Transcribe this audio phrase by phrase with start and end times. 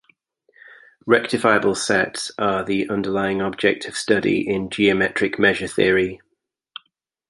[1.05, 6.19] Rectifiable sets are the underlying object of study in geometric measure theory.